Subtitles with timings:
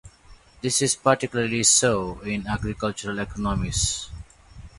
[0.63, 4.09] This is particularly so in agricultural economies.